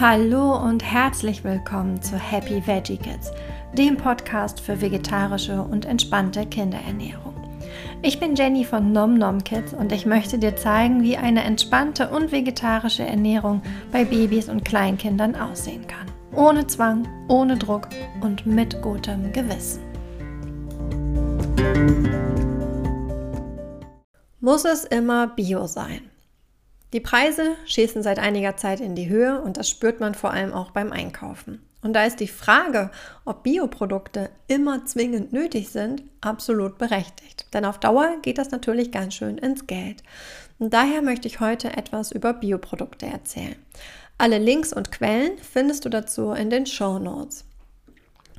[0.00, 3.30] Hallo und herzlich willkommen zu Happy Veggie Kids,
[3.74, 7.34] dem Podcast für vegetarische und entspannte Kinderernährung.
[8.00, 12.08] Ich bin Jenny von Nom Nom Kids und ich möchte dir zeigen, wie eine entspannte
[12.08, 13.60] und vegetarische Ernährung
[13.92, 16.06] bei Babys und Kleinkindern aussehen kann.
[16.34, 17.88] Ohne Zwang, ohne Druck
[18.22, 19.82] und mit gutem Gewissen.
[24.40, 26.11] Muss es immer Bio sein?
[26.92, 30.52] Die Preise schießen seit einiger Zeit in die Höhe und das spürt man vor allem
[30.52, 31.62] auch beim Einkaufen.
[31.80, 32.90] Und da ist die Frage,
[33.24, 37.46] ob Bioprodukte immer zwingend nötig sind, absolut berechtigt.
[37.52, 40.02] Denn auf Dauer geht das natürlich ganz schön ins Geld.
[40.58, 43.56] Und daher möchte ich heute etwas über Bioprodukte erzählen.
[44.16, 47.44] Alle Links und Quellen findest du dazu in den Show Notes.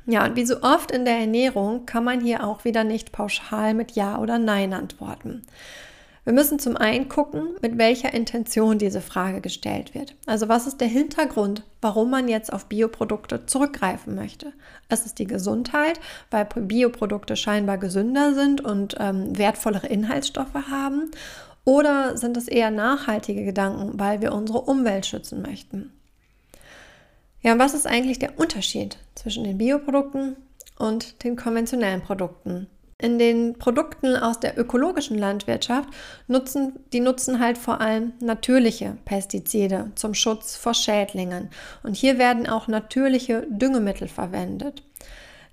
[0.06, 3.74] Ja, und wie so oft in der Ernährung kann man hier auch wieder nicht pauschal
[3.74, 5.42] mit Ja oder Nein antworten.
[6.24, 10.14] Wir müssen zum einen gucken, mit welcher Intention diese Frage gestellt wird.
[10.24, 14.54] Also was ist der Hintergrund, warum man jetzt auf Bioprodukte zurückgreifen möchte?
[14.88, 21.10] Es ist die Gesundheit, weil Bioprodukte scheinbar gesünder sind und ähm, wertvollere Inhaltsstoffe haben.
[21.66, 25.92] Oder sind es eher nachhaltige Gedanken, weil wir unsere Umwelt schützen möchten?
[27.42, 30.36] Ja, und was ist eigentlich der Unterschied zwischen den Bioprodukten
[30.78, 32.68] und den konventionellen Produkten?
[32.98, 35.88] In den Produkten aus der ökologischen Landwirtschaft
[36.28, 41.50] nutzen, die nutzen halt vor allem natürliche Pestizide zum Schutz vor Schädlingen.
[41.82, 44.82] Und hier werden auch natürliche Düngemittel verwendet.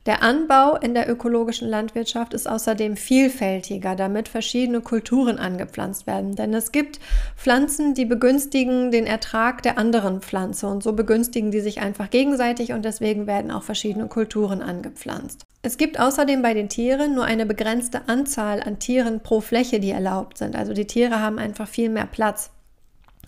[0.08, 6.36] Der Anbau in der ökologischen Landwirtschaft ist außerdem vielfältiger, damit verschiedene Kulturen angepflanzt werden.
[6.36, 7.00] Denn es gibt
[7.38, 12.73] Pflanzen, die begünstigen den Ertrag der anderen Pflanze und so begünstigen die sich einfach gegenseitig
[12.73, 15.45] und deswegen werden auch verschiedene Kulturen angepflanzt.
[15.64, 19.92] Es gibt außerdem bei den Tieren nur eine begrenzte Anzahl an Tieren pro Fläche, die
[19.92, 20.56] erlaubt sind.
[20.56, 22.50] Also die Tiere haben einfach viel mehr Platz.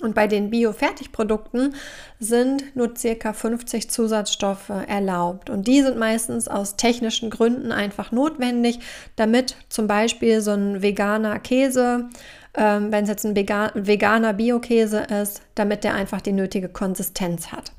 [0.02, 1.76] Und bei den Bio-Fertigprodukten
[2.20, 5.52] sind nur circa 50 Zusatzstoffe erlaubt.
[5.52, 8.80] Und die sind meistens aus technischen Gründen einfach notwendig,
[9.16, 12.10] damit zum Beispiel so ein veganer Käse,
[12.58, 17.72] ähm, wenn es jetzt ein veganer Bio-Käse ist, damit der einfach die nötige Konsistenz hat.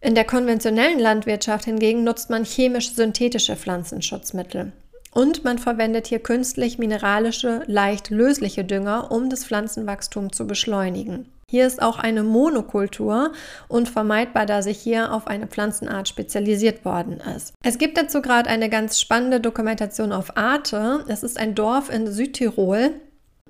[0.00, 4.72] In der konventionellen Landwirtschaft hingegen nutzt man chemisch-synthetische Pflanzenschutzmittel.
[5.12, 11.26] Und man verwendet hier künstlich mineralische, leicht lösliche Dünger, um das Pflanzenwachstum zu beschleunigen.
[11.50, 13.32] Hier ist auch eine Monokultur
[13.68, 17.54] unvermeidbar, da sich hier auf eine Pflanzenart spezialisiert worden ist.
[17.64, 21.04] Es gibt dazu gerade eine ganz spannende Dokumentation auf Arte.
[21.08, 22.90] Es ist ein Dorf in Südtirol,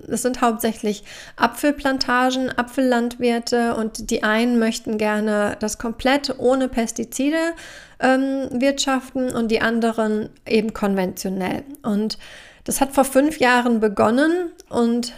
[0.07, 1.03] es sind hauptsächlich
[1.35, 7.53] Apfelplantagen, Apfellandwirte und die einen möchten gerne das komplett ohne Pestizide
[7.99, 11.63] ähm, wirtschaften und die anderen eben konventionell.
[11.83, 12.17] Und
[12.63, 15.13] das hat vor fünf Jahren begonnen und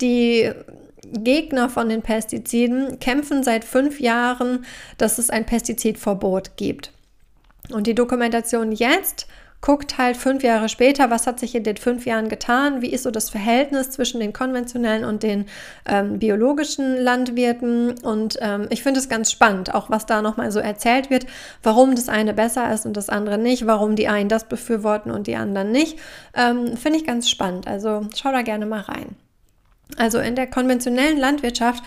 [0.00, 0.50] die
[1.12, 4.64] Gegner von den Pestiziden kämpfen seit fünf Jahren,
[4.98, 6.92] dass es ein Pestizidverbot gibt.
[7.70, 9.26] Und die Dokumentation jetzt
[9.62, 13.04] guckt halt fünf Jahre später, was hat sich in den fünf Jahren getan, wie ist
[13.04, 15.46] so das Verhältnis zwischen den konventionellen und den
[15.86, 17.92] ähm, biologischen Landwirten.
[18.00, 21.26] Und ähm, ich finde es ganz spannend, auch was da nochmal so erzählt wird,
[21.62, 25.28] warum das eine besser ist und das andere nicht, warum die einen das befürworten und
[25.28, 25.96] die anderen nicht.
[26.34, 27.68] Ähm, finde ich ganz spannend.
[27.68, 29.14] Also schau da gerne mal rein.
[29.96, 31.84] Also in der konventionellen Landwirtschaft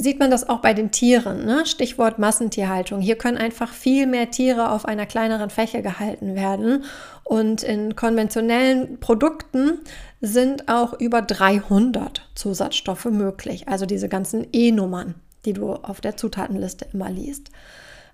[0.00, 1.44] sieht man das auch bei den Tieren.
[1.44, 1.66] Ne?
[1.66, 3.00] Stichwort Massentierhaltung.
[3.00, 6.84] Hier können einfach viel mehr Tiere auf einer kleineren Fläche gehalten werden.
[7.24, 9.80] Und in konventionellen Produkten
[10.20, 13.66] sind auch über 300 Zusatzstoffe möglich.
[13.66, 17.50] Also diese ganzen E-Nummern, die du auf der Zutatenliste immer liest.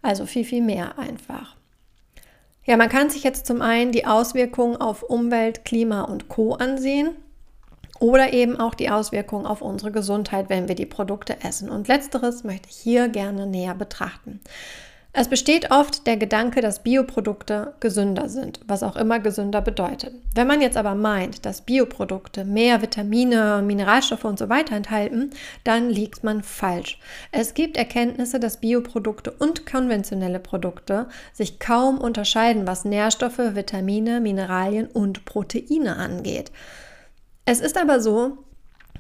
[0.00, 1.54] Also viel, viel mehr einfach.
[2.64, 7.10] Ja, man kann sich jetzt zum einen die Auswirkungen auf Umwelt, Klima und Co ansehen
[8.00, 11.70] oder eben auch die Auswirkungen auf unsere Gesundheit, wenn wir die Produkte essen.
[11.70, 14.40] Und letzteres möchte ich hier gerne näher betrachten.
[15.16, 20.12] Es besteht oft der Gedanke, dass Bioprodukte gesünder sind, was auch immer gesünder bedeutet.
[20.34, 25.30] Wenn man jetzt aber meint, dass Bioprodukte mehr Vitamine, Mineralstoffe und so weiter enthalten,
[25.62, 26.98] dann liegt man falsch.
[27.30, 34.88] Es gibt Erkenntnisse, dass Bioprodukte und konventionelle Produkte sich kaum unterscheiden, was Nährstoffe, Vitamine, Mineralien
[34.88, 36.50] und Proteine angeht.
[37.44, 38.38] Es ist aber so,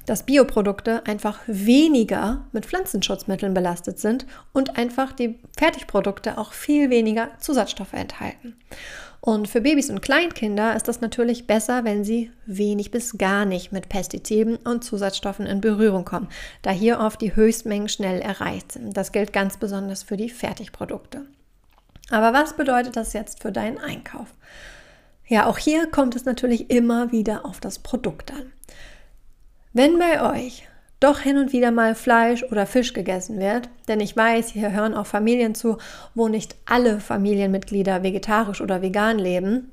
[0.06, 7.30] dass Bioprodukte einfach weniger mit Pflanzenschutzmitteln belastet sind und einfach die Fertigprodukte auch viel weniger
[7.38, 8.56] Zusatzstoffe enthalten.
[9.22, 13.72] Und für Babys und Kleinkinder ist das natürlich besser, wenn sie wenig bis gar nicht
[13.72, 16.28] mit Pestiziden und Zusatzstoffen in Berührung kommen,
[16.60, 18.94] da hier oft die Höchstmengen schnell erreicht sind.
[18.94, 21.24] Das gilt ganz besonders für die Fertigprodukte.
[22.10, 24.28] Aber was bedeutet das jetzt für deinen Einkauf?
[25.26, 28.52] Ja, auch hier kommt es natürlich immer wieder auf das Produkt an.
[29.72, 30.68] Wenn bei euch
[31.00, 34.94] doch hin und wieder mal Fleisch oder Fisch gegessen wird, denn ich weiß, hier hören
[34.94, 35.78] auch Familien zu,
[36.14, 39.72] wo nicht alle Familienmitglieder vegetarisch oder vegan leben,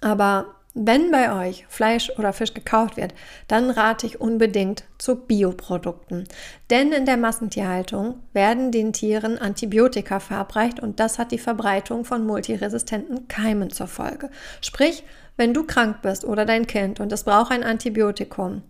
[0.00, 3.12] aber wenn bei euch Fleisch oder Fisch gekauft wird,
[3.48, 6.24] dann rate ich unbedingt zu Bioprodukten.
[6.70, 12.24] Denn in der Massentierhaltung werden den Tieren Antibiotika verabreicht und das hat die Verbreitung von
[12.24, 14.30] multiresistenten Keimen zur Folge.
[14.60, 15.02] Sprich,
[15.36, 18.62] wenn du krank bist oder dein Kind und es braucht ein Antibiotikum,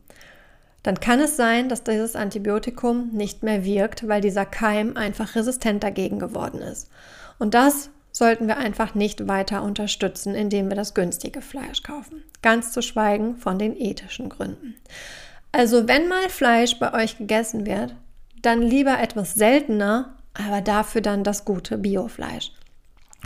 [0.83, 5.85] dann kann es sein, dass dieses Antibiotikum nicht mehr wirkt, weil dieser Keim einfach resistent
[5.85, 6.89] dagegen geworden ist.
[7.39, 12.23] Und das sollten wir einfach nicht weiter unterstützen, indem wir das günstige Fleisch kaufen.
[12.43, 14.75] Ganz zu schweigen von den ethischen Gründen.
[15.53, 17.95] Also wenn mal Fleisch bei euch gegessen wird,
[18.43, 22.53] dann lieber etwas seltener, aber dafür dann das gute Biofleisch.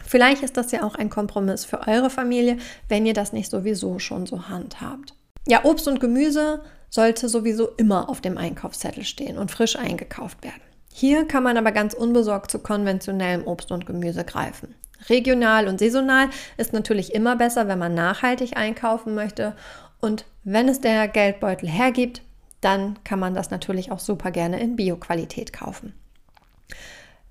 [0.05, 2.59] Vielleicht ist das ja auch ein Kompromiss für eure Familie,
[2.89, 5.15] wenn ihr das nicht sowieso schon so handhabt.
[5.47, 10.63] Ja, Obst und Gemüse sollte sowieso immer auf dem Einkaufszettel stehen und frisch eingekauft werden.
[10.97, 14.77] Hier kann man aber ganz unbesorgt zu konventionellem Obst und Gemüse greifen.
[15.09, 19.57] Regional und saisonal ist natürlich immer besser, wenn man nachhaltig einkaufen möchte.
[20.01, 22.23] Und wenn es der Geldbeutel hergibt,
[22.61, 25.95] dann kann man das natürlich auch super gerne in Bioqualität kaufen.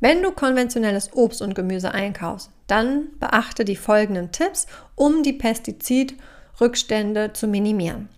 [0.02, 7.32] Wenn du konventionelles Obst und Gemüse einkaufst, dann beachte die folgenden Tipps, um die Pestizidrückstände
[7.32, 8.10] zu minimieren.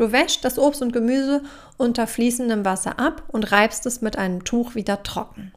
[0.00, 1.42] Du wäschst das Obst und Gemüse
[1.76, 5.52] unter fließendem Wasser ab und reibst es mit einem Tuch wieder trocken.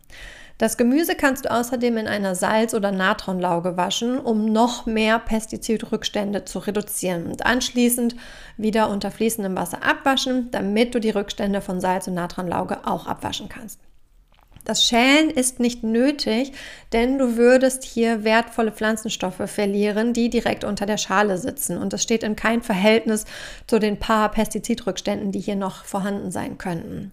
[0.57, 6.43] Das Gemüse kannst du außerdem in einer Salz- oder Natronlauge waschen, um noch mehr Pestizidrückstände
[6.43, 8.17] zu reduzieren und anschließend
[8.57, 13.47] wieder unter fließendem Wasser abwaschen, damit du die Rückstände von Salz- und Natronlauge auch abwaschen
[13.47, 13.79] kannst.
[14.65, 16.53] Das Schälen ist nicht nötig,
[16.93, 21.77] denn du würdest hier wertvolle Pflanzenstoffe verlieren, die direkt unter der Schale sitzen.
[21.77, 23.25] Und das steht in kein Verhältnis
[23.67, 27.11] zu den paar Pestizidrückständen, die hier noch vorhanden sein könnten.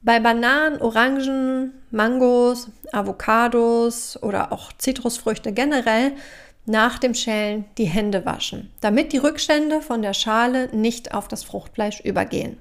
[0.00, 6.12] Bei Bananen, Orangen, Mangos, Avocados oder auch Zitrusfrüchte generell
[6.64, 11.44] nach dem Schälen die Hände waschen, damit die Rückstände von der Schale nicht auf das
[11.44, 12.56] Fruchtfleisch übergehen.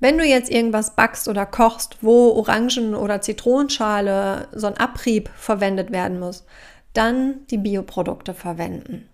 [0.00, 5.92] Wenn du jetzt irgendwas backst oder kochst, wo Orangen- oder Zitronenschale, so ein Abrieb verwendet
[5.92, 6.44] werden muss,
[6.94, 9.06] dann die Bioprodukte verwenden.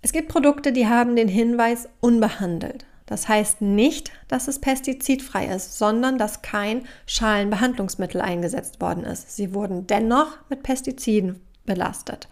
[0.00, 2.86] Es gibt Produkte, die haben den Hinweis unbehandelt.
[3.04, 9.34] Das heißt nicht, dass es pestizidfrei ist, sondern dass kein Schalenbehandlungsmittel eingesetzt worden ist.
[9.34, 12.28] Sie wurden dennoch mit Pestiziden belastet.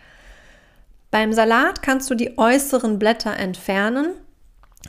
[1.10, 4.10] Beim Salat kannst du die äußeren Blätter entfernen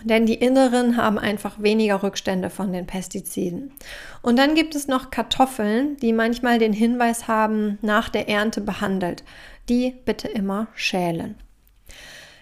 [0.04, 3.74] denn die inneren haben einfach weniger Rückstände von den Pestiziden.
[4.22, 9.24] Und dann gibt es noch Kartoffeln, die manchmal den Hinweis haben, nach der Ernte behandelt.
[9.70, 11.36] Die bitte immer schälen.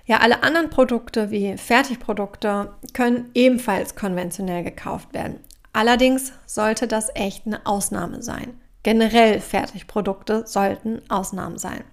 [0.05, 5.39] Ja, alle anderen Produkte wie Fertigprodukte können ebenfalls konventionell gekauft werden.
[5.73, 8.59] Allerdings sollte das echt eine Ausnahme sein.
[8.83, 11.83] Generell Fertigprodukte sollten Ausnahmen sein.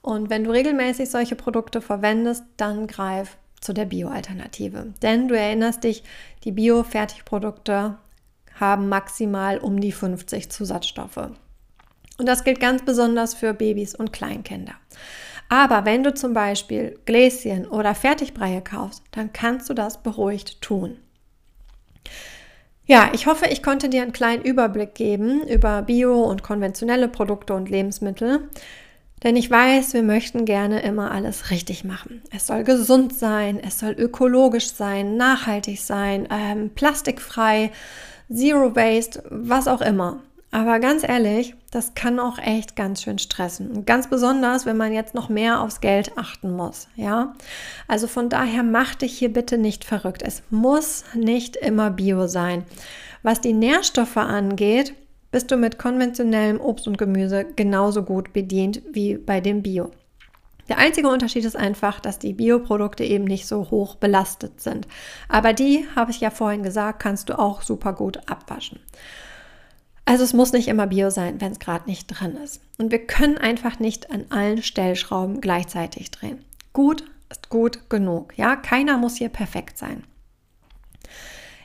[0.00, 4.92] Und wenn du regelmäßig solche Produkte verwendest, dann greif zu der Bio-Alternative.
[5.00, 6.02] Denn du erinnerst dich,
[6.44, 7.96] die Bio-Fertigprodukte
[8.60, 11.30] haben maximal um die 50 Zusatzstoffe.
[12.18, 14.74] Und das gilt ganz besonders für Babys und Kleinkinder.
[15.48, 20.98] Aber wenn du zum Beispiel Gläschen oder Fertigbreie kaufst, dann kannst du das beruhigt tun.
[22.84, 27.54] Ja, ich hoffe, ich konnte dir einen kleinen Überblick geben über bio- und konventionelle Produkte
[27.54, 28.48] und Lebensmittel.
[29.22, 32.22] Denn ich weiß, wir möchten gerne immer alles richtig machen.
[32.34, 37.70] Es soll gesund sein, es soll ökologisch sein, nachhaltig sein, ähm, plastikfrei,
[38.32, 40.20] Zero Waste, was auch immer.
[40.54, 43.86] Aber ganz ehrlich, das kann auch echt ganz schön stressen.
[43.86, 46.88] Ganz besonders, wenn man jetzt noch mehr aufs Geld achten muss.
[46.94, 47.34] Ja,
[47.88, 50.22] also von daher mach dich hier bitte nicht verrückt.
[50.22, 52.64] Es muss nicht immer Bio sein.
[53.22, 54.94] Was die Nährstoffe angeht,
[55.32, 59.90] bist du mit konventionellem Obst und Gemüse genauso gut bedient wie bei dem Bio.
[60.68, 64.86] Der einzige Unterschied ist einfach, dass die Bioprodukte eben nicht so hoch belastet sind.
[65.28, 68.78] Aber die, habe ich ja vorhin gesagt, kannst du auch super gut abwaschen.
[70.04, 72.60] Also es muss nicht immer Bio sein, wenn es gerade nicht drin ist.
[72.78, 76.44] Und wir können einfach nicht an allen Stellschrauben gleichzeitig drehen.
[76.72, 78.36] Gut ist gut genug.
[78.36, 80.04] Ja, keiner muss hier perfekt sein.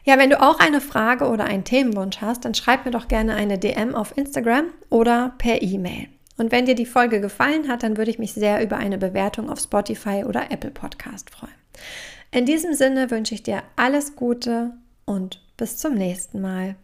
[0.08, 3.36] Ja, wenn du auch eine Frage oder einen Themenwunsch hast, dann schreib mir doch gerne
[3.36, 6.08] eine DM auf Instagram oder per E-Mail.
[6.38, 9.50] Und wenn dir die Folge gefallen hat, dann würde ich mich sehr über eine Bewertung
[9.50, 11.52] auf Spotify oder Apple Podcast freuen.
[12.32, 14.72] In diesem Sinne wünsche ich dir alles Gute
[15.04, 16.76] und bis zum nächsten Mal.